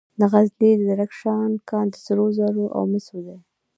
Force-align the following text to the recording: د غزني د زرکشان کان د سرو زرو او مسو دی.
د 0.19 0.21
غزني 0.31 0.69
د 0.77 0.81
زرکشان 0.89 1.51
کان 1.69 1.85
د 1.91 1.95
سرو 2.05 2.27
زرو 2.37 2.65
او 2.75 2.83
مسو 2.91 3.17
دی. 3.25 3.37